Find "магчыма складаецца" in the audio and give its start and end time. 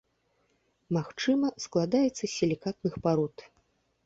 0.97-2.23